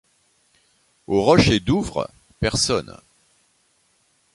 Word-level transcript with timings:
Aux 1.05 1.21
rochers 1.21 1.59
Douvres, 1.59 2.09
personne. 2.39 2.97